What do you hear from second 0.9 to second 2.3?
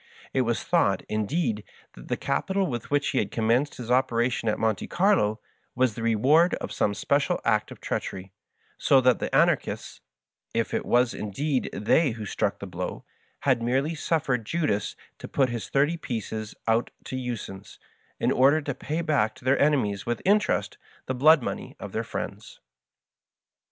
indeed, that the